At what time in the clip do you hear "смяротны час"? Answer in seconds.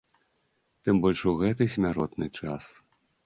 1.75-2.73